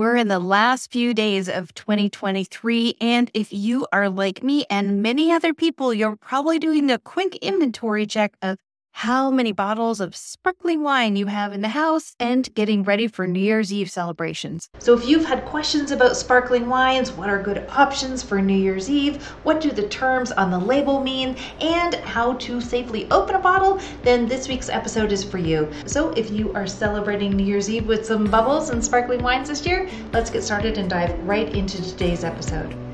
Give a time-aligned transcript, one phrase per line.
[0.00, 2.94] We're in the last few days of 2023.
[3.02, 7.36] And if you are like me and many other people, you're probably doing a quick
[7.42, 8.56] inventory check of
[9.00, 13.26] how many bottles of sparkling wine you have in the house and getting ready for
[13.26, 14.68] New Year's Eve celebrations.
[14.78, 18.90] So, if you've had questions about sparkling wines, what are good options for New Year's
[18.90, 23.38] Eve, what do the terms on the label mean, and how to safely open a
[23.38, 25.66] bottle, then this week's episode is for you.
[25.86, 29.64] So, if you are celebrating New Year's Eve with some bubbles and sparkling wines this
[29.64, 32.89] year, let's get started and dive right into today's episode.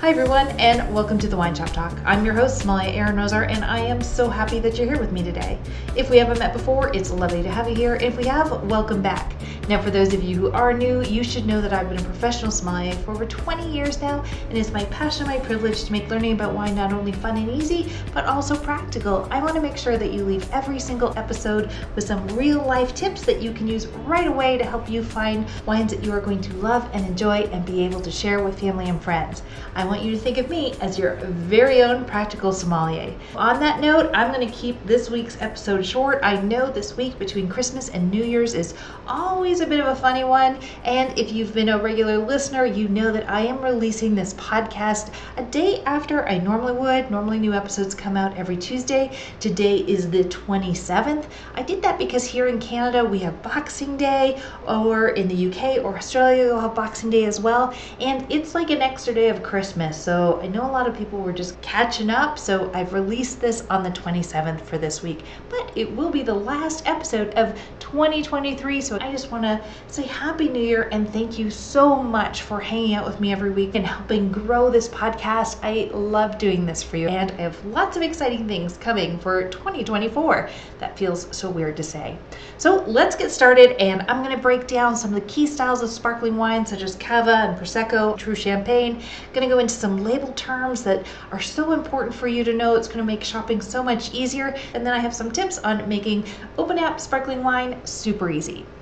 [0.00, 1.92] Hi, everyone, and welcome to the Wine Shop Talk.
[2.06, 5.22] I'm your host, sommelier Aronozar, and I am so happy that you're here with me
[5.22, 5.58] today.
[5.94, 7.96] If we haven't met before, it's lovely to have you here.
[7.96, 9.34] If we have, welcome back.
[9.68, 12.04] Now, for those of you who are new, you should know that I've been a
[12.04, 15.92] professional sommelier for over 20 years now, and it's my passion and my privilege to
[15.92, 19.28] make learning about wine not only fun and easy, but also practical.
[19.30, 22.94] I want to make sure that you leave every single episode with some real life
[22.94, 26.22] tips that you can use right away to help you find wines that you are
[26.22, 29.42] going to love and enjoy and be able to share with family and friends.
[29.74, 33.12] I want you to think of me as your very own practical sommelier.
[33.34, 36.20] On that note, I'm going to keep this week's episode short.
[36.22, 38.74] I know this week between Christmas and New Year's is
[39.08, 42.88] always a bit of a funny one, and if you've been a regular listener, you
[42.88, 47.10] know that I am releasing this podcast a day after I normally would.
[47.10, 49.10] Normally, new episodes come out every Tuesday.
[49.40, 51.24] Today is the 27th.
[51.56, 55.84] I did that because here in Canada we have Boxing Day, or in the UK
[55.84, 59.42] or Australia, you'll have Boxing Day as well, and it's like an extra day of
[59.42, 59.79] Christmas.
[59.88, 62.36] So so I know a lot of people were just catching up.
[62.36, 66.34] So I've released this on the 27th for this week, but it will be the
[66.34, 68.80] last episode of 2023.
[68.80, 72.58] So I just want to say Happy New Year and thank you so much for
[72.58, 75.58] hanging out with me every week and helping grow this podcast.
[75.62, 79.48] I love doing this for you, and I have lots of exciting things coming for
[79.48, 80.50] 2024.
[80.80, 82.18] That feels so weird to say.
[82.58, 85.82] So let's get started, and I'm going to break down some of the key styles
[85.82, 89.00] of sparkling wine, such as Cava and Prosecco, True Champagne.
[89.32, 92.76] Going to go into some label terms that are so important for you to know.
[92.76, 94.56] It's going to make shopping so much easier.
[94.74, 96.26] And then I have some tips on making
[96.58, 98.72] open app sparkling wine super easy.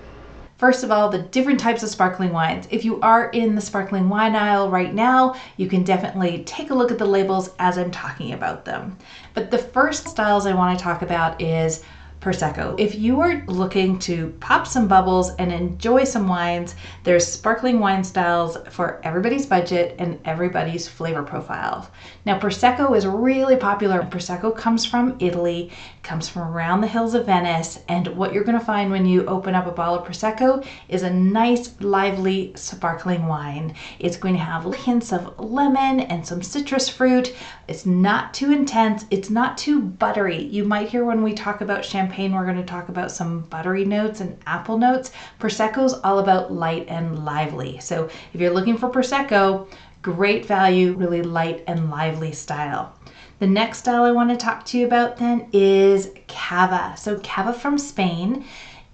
[0.58, 2.66] First of all, the different types of sparkling wines.
[2.70, 6.74] If you are in the sparkling wine aisle right now, you can definitely take a
[6.74, 8.98] look at the labels as I'm talking about them.
[9.34, 11.84] But the first styles I want to talk about is
[12.20, 12.74] Prosecco.
[12.78, 16.74] If you are looking to pop some bubbles and enjoy some wines,
[17.04, 21.88] there's sparkling wine styles for everybody's budget and everybody's flavor profile.
[22.26, 24.02] Now, Prosecco is really popular.
[24.02, 25.70] Prosecco comes from Italy,
[26.02, 29.24] comes from around the hills of Venice, and what you're going to find when you
[29.26, 33.74] open up a bottle of Prosecco is a nice, lively, sparkling wine.
[34.00, 37.34] It's going to have hints of lemon and some citrus fruit.
[37.68, 40.42] It's not too intense, it's not too buttery.
[40.42, 43.40] You might hear when we talk about champagne champagne, we're going to talk about some
[43.40, 45.12] buttery notes and apple notes.
[45.38, 47.78] Prosecco is all about light and lively.
[47.80, 49.68] So if you're looking for Prosecco,
[50.00, 52.94] great value, really light and lively style.
[53.40, 56.94] The next style I want to talk to you about then is Cava.
[56.96, 58.44] So Cava from Spain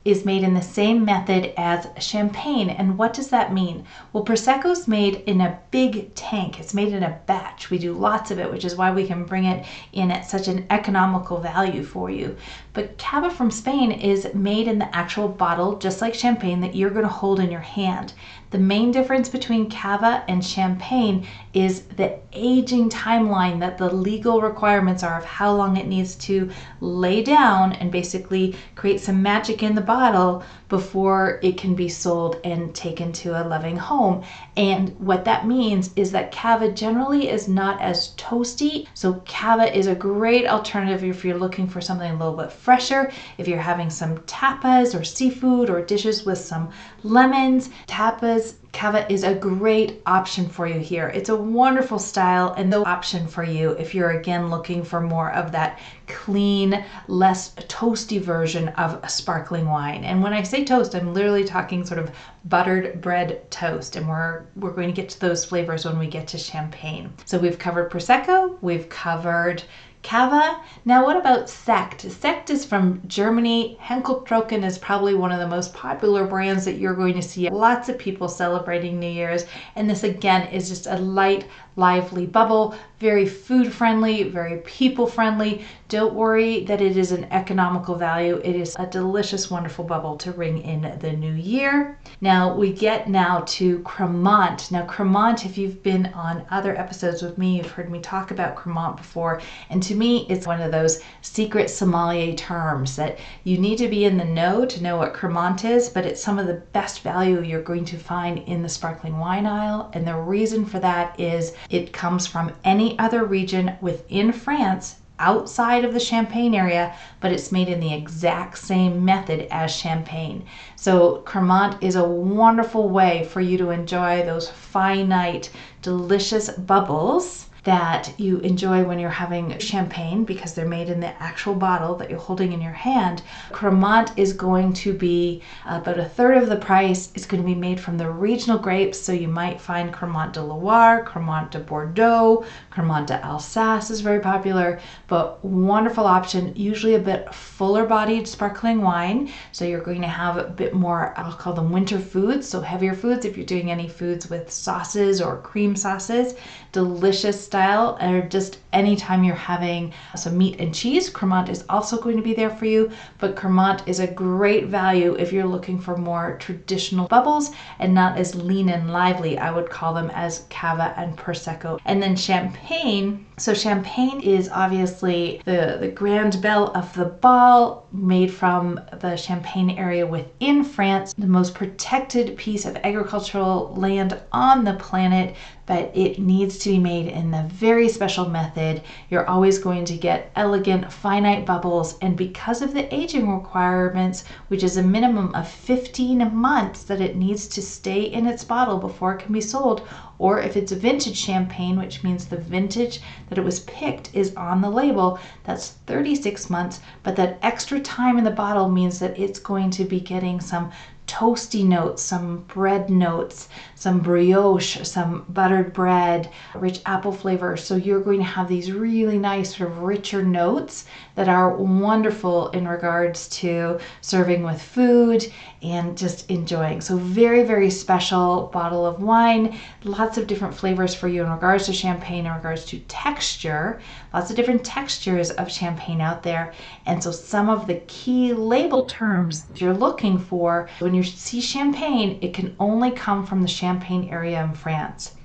[0.04, 2.68] is made in the same method as champagne.
[2.68, 3.86] And what does that mean?
[4.12, 6.60] Well, Prosecco is made in a big tank.
[6.60, 7.70] It's made in a batch.
[7.70, 10.46] We do lots of it, which is why we can bring it in at such
[10.46, 12.36] an economical value for you.
[12.74, 16.90] But Cava from Spain is made in the actual bottle, just like champagne, that you're
[16.90, 18.12] going to hold in your hand.
[18.54, 25.02] The main difference between Cava and Champagne is the aging timeline that the legal requirements
[25.02, 26.48] are of how long it needs to
[26.80, 32.40] lay down and basically create some magic in the bottle before it can be sold
[32.44, 34.24] and taken to a loving home.
[34.56, 38.86] And what that means is that Cava generally is not as toasty.
[38.94, 43.12] So Cava is a great alternative if you're looking for something a little bit fresher,
[43.38, 46.70] if you're having some tapas or seafood or dishes with some
[47.02, 47.70] lemons.
[47.86, 51.08] Tapas Cava is a great option for you here.
[51.08, 55.32] It's a wonderful style and the option for you if you're again looking for more
[55.32, 55.78] of that
[56.08, 60.04] clean, less toasty version of a sparkling wine.
[60.04, 62.10] And when I say toast, I'm literally talking sort of
[62.46, 63.96] buttered bread toast.
[63.96, 67.12] And we're we're going to get to those flavors when we get to champagne.
[67.24, 69.62] So we've covered prosecco, we've covered
[70.04, 70.60] Cava.
[70.84, 72.02] Now, what about Sekt?
[72.10, 73.78] Sekt is from Germany.
[73.82, 77.48] Henkell Trocken is probably one of the most popular brands that you're going to see
[77.48, 79.46] lots of people celebrating New Year's.
[79.74, 85.64] And this, again, is just a light, lively bubble, very food friendly, very people friendly.
[85.88, 88.40] Don't worry that it is an economical value.
[88.42, 91.98] It is a delicious, wonderful bubble to ring in the new year.
[92.20, 94.70] Now we get now to Cremant.
[94.70, 98.56] Now Cremant, if you've been on other episodes with me, you've heard me talk about
[98.56, 99.40] Cremant before.
[99.68, 104.04] And to me, it's one of those secret sommelier terms that you need to be
[104.04, 107.42] in the know to know what Cremant is, but it's some of the best value
[107.42, 109.90] you're going to find in the sparkling wine aisle.
[109.92, 115.84] And the reason for that is it comes from any other region within France outside
[115.84, 120.44] of the Champagne area, but it's made in the exact same method as Champagne.
[120.76, 125.50] So, Cremant is a wonderful way for you to enjoy those finite,
[125.82, 131.54] delicious bubbles that you enjoy when you're having champagne because they're made in the actual
[131.54, 133.22] bottle that you're holding in your hand.
[133.52, 137.10] Cremant is going to be about a third of the price.
[137.14, 140.42] It's going to be made from the regional grapes, so you might find Cremant de
[140.42, 144.78] Loire, Cremant de Bordeaux, Cremant de Alsace is very popular,
[145.08, 149.30] but wonderful option, usually a bit fuller bodied sparkling wine.
[149.52, 152.94] So you're going to have a bit more, I'll call them winter foods, so heavier
[152.94, 156.34] foods if you're doing any foods with sauces or cream sauces,
[156.72, 162.16] delicious style or just anytime you're having some meat and cheese, Cremant is also going
[162.16, 162.90] to be there for you.
[163.20, 168.18] But Cremant is a great value if you're looking for more traditional bubbles and not
[168.18, 169.38] as lean and lively.
[169.38, 171.78] I would call them as Cava and Prosecco.
[171.84, 173.24] And then Champagne.
[173.36, 179.70] So Champagne is obviously the, the grand belle of the ball, made from the Champagne
[179.70, 185.36] area within France, the most protected piece of agricultural land on the planet
[185.66, 188.82] but it needs to be made in the very special method.
[189.08, 194.62] You're always going to get elegant, finite bubbles, and because of the aging requirements, which
[194.62, 199.14] is a minimum of 15 months that it needs to stay in its bottle before
[199.14, 199.86] it can be sold,
[200.18, 204.34] or if it's a vintage champagne, which means the vintage that it was picked is
[204.36, 209.18] on the label, that's 36 months, but that extra time in the bottle means that
[209.18, 210.70] it's going to be getting some
[211.06, 217.56] toasty notes, some bread notes, some brioche, some buttered bread, rich apple flavor.
[217.56, 222.48] So you're going to have these really nice, sort of richer notes that are wonderful
[222.48, 225.30] in regards to serving with food
[225.62, 226.80] and just enjoying.
[226.80, 229.58] So, very, very special bottle of wine.
[229.84, 233.80] Lots of different flavors for you in regards to champagne, in regards to texture.
[234.12, 236.52] Lots of different textures of champagne out there.
[236.86, 242.20] And so, some of the key label terms you're looking for when you see champagne,
[242.22, 245.16] it can only come from the Champagne area in France.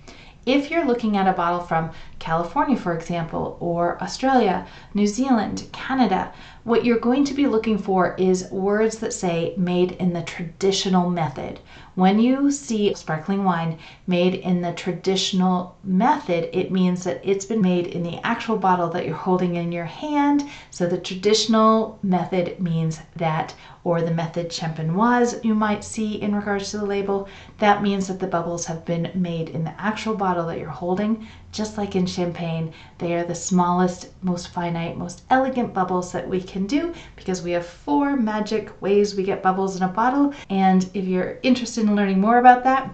[0.47, 6.31] If you're looking at a bottle from California, for example, or Australia, New Zealand, Canada,
[6.63, 11.09] what you're going to be looking for is words that say made in the traditional
[11.09, 11.59] method.
[11.95, 17.61] When you see sparkling wine made in the traditional method, it means that it's been
[17.61, 20.49] made in the actual bottle that you're holding in your hand.
[20.69, 26.71] So the traditional method means that, or the method champenoise you might see in regards
[26.71, 27.27] to the label,
[27.57, 31.27] that means that the bubbles have been made in the actual bottle that you're holding.
[31.51, 36.41] Just like in champagne, they are the smallest, most finite, most elegant bubbles that we
[36.41, 40.33] can do because we have four magic ways we get bubbles in a bottle.
[40.49, 42.93] And if you're interested in learning more about that,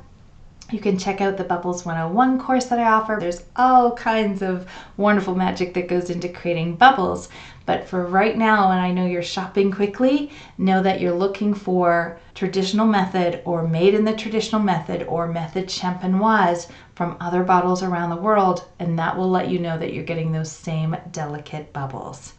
[0.72, 3.18] you can check out the Bubbles 101 course that I offer.
[3.20, 4.68] There's all kinds of
[4.98, 7.30] wonderful magic that goes into creating bubbles.
[7.66, 12.20] But for right now, and I know you're shopping quickly, know that you're looking for
[12.36, 18.12] traditional method or made in the traditional method or method champenoise from other bottles around
[18.12, 22.34] the world, and that will let you know that you're getting those same delicate bubbles.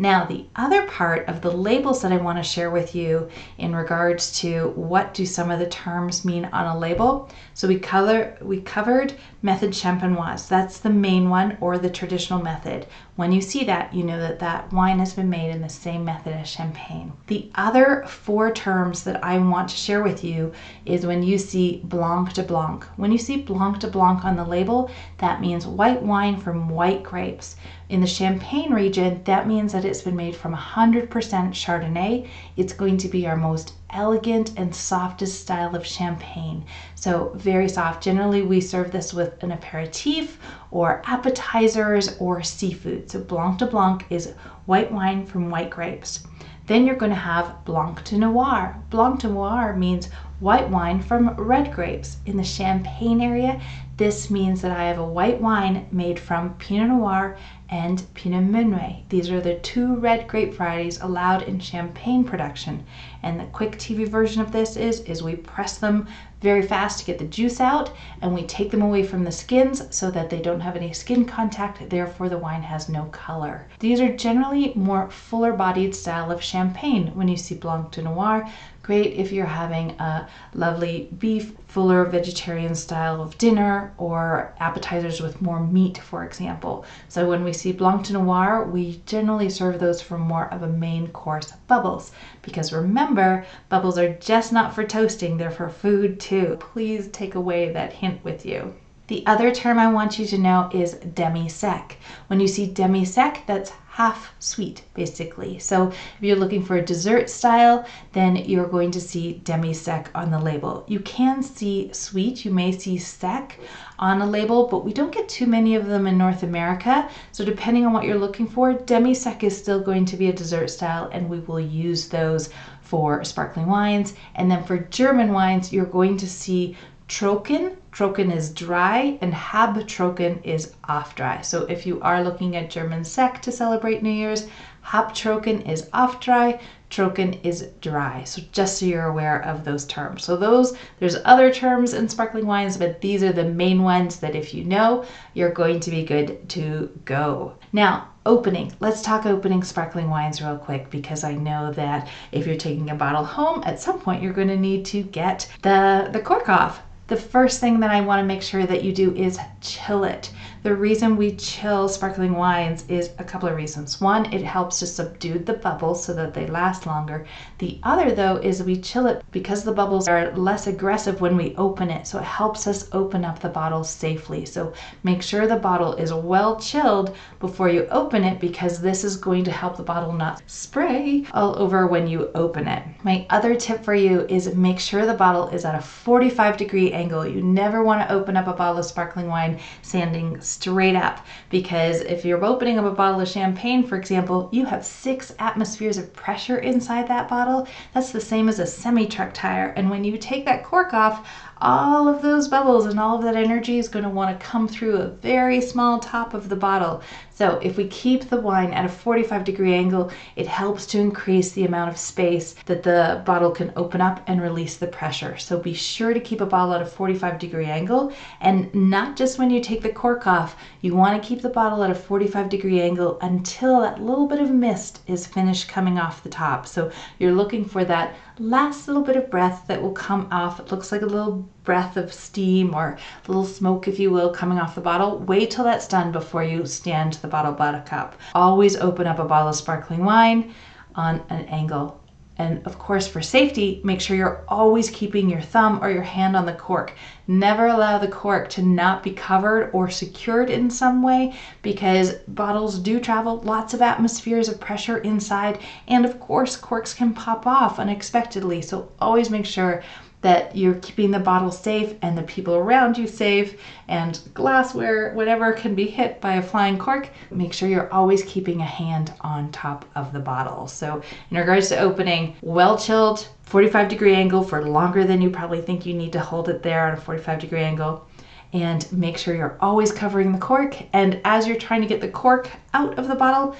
[0.00, 3.28] Now, the other part of the labels that I want to share with you
[3.58, 7.28] in regards to what do some of the terms mean on a label.
[7.52, 10.48] So we color we covered method champenoise.
[10.48, 12.86] That's the main one or the traditional method.
[13.16, 16.04] When you see that, you know that that wine has been made in the same
[16.04, 17.12] method as champagne.
[17.26, 20.52] The other four terms that I want to share with you
[20.84, 22.84] is when you see blanc de blanc.
[22.96, 27.02] When you see blanc de blanc on the label, that means white wine from white
[27.02, 27.56] grapes.
[27.88, 32.28] In the Champagne region, that means that it's been made from 100% Chardonnay.
[32.56, 36.64] It's going to be our most elegant and softest style of champagne.
[36.94, 38.02] So, very soft.
[38.02, 40.38] Generally, we serve this with an aperitif
[40.70, 43.10] or appetizers or seafood.
[43.10, 44.34] So, Blanc de Blanc is
[44.66, 46.26] white wine from white grapes.
[46.66, 48.76] Then you're going to have Blanc de Noir.
[48.90, 50.08] Blanc de Noir means
[50.40, 52.16] white wine from red grapes.
[52.26, 53.60] In the Champagne area,
[53.98, 57.36] this means that I have a white wine made from Pinot Noir
[57.68, 59.02] and Pinot Meunier.
[59.10, 62.84] These are the two red grape varieties allowed in champagne production.
[63.22, 66.08] And the quick TV version of this is, is we press them
[66.40, 67.92] very fast to get the juice out
[68.22, 71.26] and we take them away from the skins so that they don't have any skin
[71.26, 73.68] contact, therefore the wine has no color.
[73.80, 78.48] These are generally more fuller bodied style of champagne when you see Blanc de Noir
[78.82, 85.40] great if you're having a lovely beef, fuller vegetarian style of dinner or appetizers with
[85.40, 86.84] more meat, for example.
[87.08, 90.68] So when we see Blanc de Noir, we generally serve those for more of a
[90.68, 92.12] main course bubbles.
[92.42, 96.56] Because remember, bubbles are just not for toasting, they're for food too.
[96.60, 98.74] Please take away that hint with you.
[99.06, 101.96] The other term I want you to know is demi-sec.
[102.28, 105.58] When you see demi-sec, that's half sweet basically.
[105.58, 110.30] So if you're looking for a dessert style, then you're going to see demi-sec on
[110.30, 110.84] the label.
[110.88, 113.58] You can see sweet, you may see sec
[113.98, 117.10] on a label, but we don't get too many of them in North America.
[117.32, 120.70] So depending on what you're looking for, demi-sec is still going to be a dessert
[120.70, 122.48] style and we will use those
[122.80, 124.14] for sparkling wines.
[124.34, 126.74] And then for German wines, you're going to see
[127.06, 127.76] Trocken.
[127.92, 131.40] Trocken is dry and Halbtrocken is off dry.
[131.40, 134.46] So if you are looking at German Sekt to celebrate New Year's,
[134.86, 138.22] Halbtrocken is off dry, Trocken is dry.
[138.24, 140.24] So just so you're aware of those terms.
[140.24, 144.36] So those, there's other terms in sparkling wines, but these are the main ones that
[144.36, 145.04] if you know,
[145.34, 147.54] you're going to be good to go.
[147.72, 148.72] Now, opening.
[148.78, 152.94] Let's talk opening sparkling wines real quick because I know that if you're taking a
[152.94, 156.82] bottle home, at some point you're going to need to get the, the cork off
[157.10, 160.30] the first thing that I want to make sure that you do is chill it.
[160.62, 163.98] The reason we chill sparkling wines is a couple of reasons.
[163.98, 167.24] One, it helps to subdue the bubbles so that they last longer.
[167.56, 171.56] The other, though, is we chill it because the bubbles are less aggressive when we
[171.56, 172.06] open it.
[172.06, 174.44] So it helps us open up the bottle safely.
[174.44, 179.16] So make sure the bottle is well chilled before you open it because this is
[179.16, 182.82] going to help the bottle not spray all over when you open it.
[183.02, 186.92] My other tip for you is make sure the bottle is at a 45 degree
[186.92, 187.26] angle.
[187.26, 192.00] You never want to open up a bottle of sparkling wine standing straight up because
[192.00, 196.12] if you're opening up a bottle of champagne, for example, you have six atmospheres of
[196.12, 197.66] pressure inside that bottle.
[197.94, 199.72] That's the same as a semi truck tire.
[199.76, 201.26] And when you take that cork off,
[201.60, 204.66] all of those bubbles and all of that energy is going to want to come
[204.66, 207.02] through a very small top of the bottle.
[207.34, 211.52] So if we keep the wine at a 45 degree angle, it helps to increase
[211.52, 215.38] the amount of space that the bottle can open up and release the pressure.
[215.38, 219.38] So be sure to keep a bottle at a 45 degree angle and not just
[219.38, 222.48] when you take the cork off, you want to keep the bottle at a 45
[222.48, 226.66] degree angle until that little bit of mist is finished coming off the top.
[226.66, 230.58] So you're looking for that last little bit of breath that will come off.
[230.58, 234.30] It looks like a little breath of steam or a little smoke, if you will,
[234.30, 235.18] coming off the bottle.
[235.18, 238.14] Wait till that's done before you stand the bottle buttercup.
[238.34, 240.54] Always open up a bottle of sparkling wine
[240.94, 241.99] on an angle
[242.40, 246.34] and of course, for safety, make sure you're always keeping your thumb or your hand
[246.34, 246.94] on the cork.
[247.26, 252.78] Never allow the cork to not be covered or secured in some way because bottles
[252.78, 255.58] do travel lots of atmospheres of pressure inside.
[255.86, 258.62] And of course, corks can pop off unexpectedly.
[258.62, 259.82] So always make sure
[260.22, 265.52] that you're keeping the bottle safe and the people around you safe and glassware, whatever
[265.52, 269.50] can be hit by a flying cork, make sure you're always keeping a hand on
[269.50, 270.66] top of the bottle.
[270.66, 275.60] So, in regards to opening, well chilled, 45 degree angle for longer than you probably
[275.60, 278.06] think you need to hold it there on a 45 degree angle.
[278.52, 280.76] And make sure you're always covering the cork.
[280.92, 283.56] And as you're trying to get the cork out of the bottle,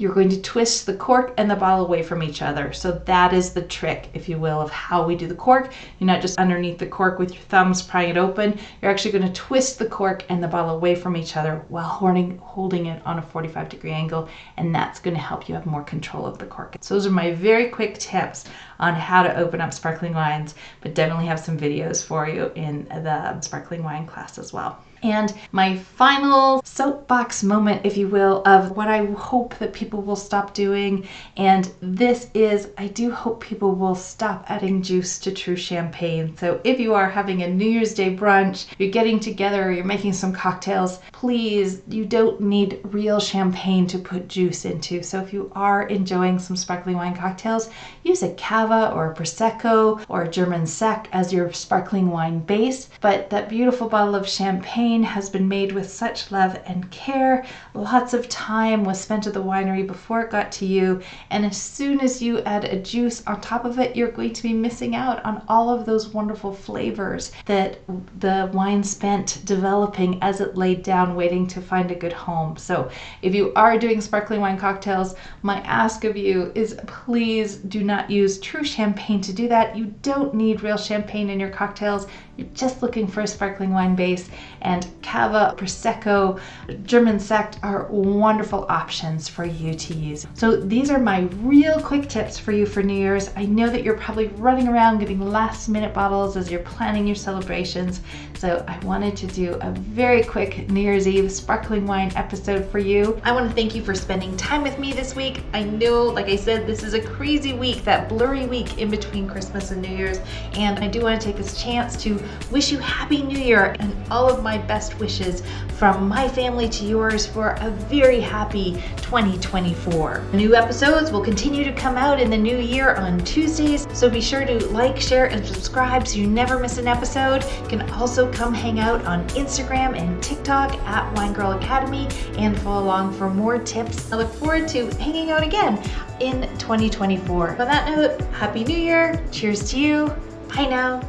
[0.00, 2.72] you're going to twist the cork and the bottle away from each other.
[2.72, 5.72] So that is the trick, if you will, of how we do the cork.
[5.98, 8.58] You're not just underneath the cork with your thumbs prying it open.
[8.80, 11.84] You're actually going to twist the cork and the bottle away from each other while
[11.88, 14.28] holding, it on a 45 degree angle.
[14.56, 16.76] And that's going to help you have more control of the cork.
[16.80, 18.46] So those are my very quick tips
[18.78, 22.84] on how to open up sparkling wines, but definitely have some videos for you in
[22.84, 24.82] the sparkling wine class as well.
[25.02, 30.16] And my final soapbox moment, if you will, of what I hope that people will
[30.16, 31.08] stop doing.
[31.36, 36.36] And this is, I do hope people will stop adding juice to true champagne.
[36.36, 40.12] So if you are having a New Year's Day brunch, you're getting together, you're making
[40.12, 45.02] some cocktails, please, you don't need real champagne to put juice into.
[45.02, 47.70] So if you are enjoying some sparkling wine cocktails,
[48.02, 52.90] use a cava or a prosecco or a German Sekt as your sparkling wine base.
[53.00, 57.44] But that beautiful bottle of champagne has been made with such love and care.
[57.74, 61.00] Lots of time was spent at the winery before it got to you.
[61.30, 64.42] And as soon as you add a juice on top of it, you're going to
[64.42, 67.78] be missing out on all of those wonderful flavors that
[68.18, 72.56] the wine spent developing as it laid down, waiting to find a good home.
[72.56, 72.90] So
[73.22, 78.10] if you are doing sparkling wine cocktails, my ask of you is please do not
[78.10, 79.76] use true champagne to do that.
[79.76, 82.06] You don't need real champagne in your cocktails.
[82.36, 84.30] You're just looking for a sparkling wine base,
[84.62, 86.40] and Cava, Prosecco,
[86.84, 90.26] German Sekt are wonderful options for you to use.
[90.34, 93.30] So these are my real quick tips for you for New Year's.
[93.36, 97.16] I know that you're probably running around getting last minute bottles as you're planning your
[97.16, 98.00] celebrations.
[98.38, 102.78] So I wanted to do a very quick New Year's Eve sparkling wine episode for
[102.78, 103.20] you.
[103.24, 105.42] I want to thank you for spending time with me this week.
[105.52, 109.28] I know, like I said, this is a crazy week, that blurry week in between
[109.28, 110.20] Christmas and New Year's.
[110.54, 112.19] And I do want to take this chance to
[112.50, 115.42] wish you Happy New Year and all of my best wishes
[115.80, 120.24] from my family to yours for a very happy 2024.
[120.34, 124.20] New episodes will continue to come out in the new year on Tuesdays, so be
[124.20, 127.44] sure to like, share, and subscribe so you never miss an episode.
[127.62, 132.58] You can also come hang out on Instagram and TikTok at Wine Girl Academy and
[132.60, 134.12] follow along for more tips.
[134.12, 135.82] I look forward to hanging out again
[136.20, 137.50] in 2024.
[137.52, 139.24] On that note, Happy New Year.
[139.32, 140.14] Cheers to you.
[140.54, 141.00] Bye now.